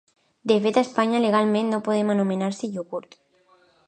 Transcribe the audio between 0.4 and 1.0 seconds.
De fet, a